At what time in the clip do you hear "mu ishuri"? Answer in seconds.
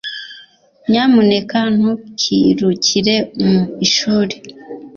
3.45-4.35